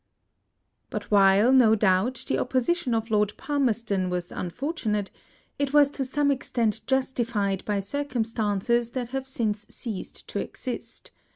[0.89, 5.11] But while, no doubt, the opposition of Lord Palmerston was unfortunate,
[5.59, 11.11] it was to some extent justified by circumstances that have since ceased to exist.